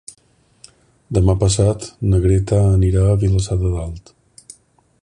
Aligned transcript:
Demà 1.17 1.35
passat 1.43 1.85
na 2.09 2.23
Greta 2.25 2.63
anirà 2.79 3.05
a 3.13 3.21
Vilassar 3.27 3.61
de 3.65 3.75
Dalt. 3.79 4.13